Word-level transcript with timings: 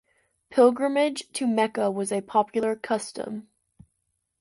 Pilgrimage 0.49 1.31
to 1.33 1.45
Mecca 1.45 1.91
was 1.91 2.11
a 2.11 2.21
popular 2.21 2.75
custom. 2.75 3.49